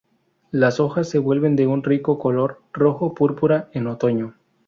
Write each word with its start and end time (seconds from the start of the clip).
Las 0.49 0.79
hojas 0.79 1.07
se 1.09 1.19
vuelven 1.19 1.55
de 1.55 1.67
un 1.67 1.83
rico 1.83 2.17
color 2.17 2.63
rojo-púrpura 2.73 3.69
en 3.73 3.85
otoño. 3.85 4.33